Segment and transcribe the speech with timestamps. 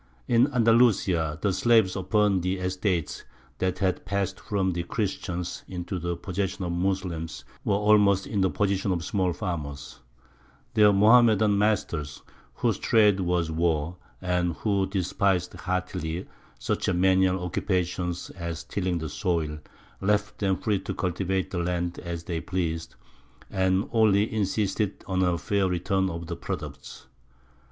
[0.27, 3.23] In Andalusia, the slaves upon the estates
[3.59, 8.49] that had passed from the Christians into the possession of Moslems were almost in the
[8.49, 9.99] position of small farmers;
[10.73, 12.23] their Mohammedan masters,
[12.55, 16.25] whose trade was war, and who despised heartily
[16.57, 19.59] such menial occupations as tilling the soil,
[20.01, 22.95] left them free to cultivate the land as they pleased,
[23.51, 27.05] and only insisted on a fair return of products.